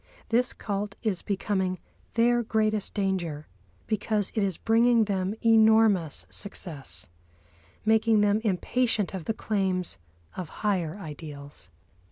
[0.29, 1.77] This cult is becoming
[2.15, 3.45] their greatest danger,
[3.85, 7.07] because it is bringing them enormous success,
[7.85, 9.99] making them impatient of the claims
[10.35, 11.69] of higher ideals.